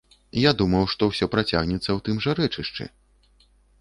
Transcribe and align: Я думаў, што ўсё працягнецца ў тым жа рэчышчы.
Я 0.43 0.53
думаў, 0.61 0.87
што 0.93 1.09
ўсё 1.11 1.25
працягнецца 1.33 1.85
ў 1.97 1.99
тым 2.07 2.15
жа 2.27 2.31
рэчышчы. 2.41 2.83